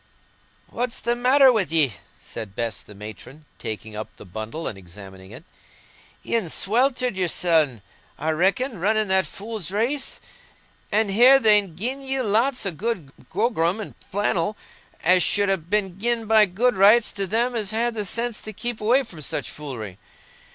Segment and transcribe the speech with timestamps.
[0.71, 5.29] "What's the matter wi' ye?" said Bess the matron, taking up the bundle and examining
[5.29, 5.43] it.
[6.23, 7.83] "Ye'n sweltered yoursen,
[8.17, 10.19] I reckon, running that fool's race.
[10.91, 14.57] An' here, they'n gi'en you lots o' good grogram and flannel,
[15.03, 18.53] as should ha' been gi'en by good rights to them as had the sense to
[18.53, 19.99] keep away from such foolery.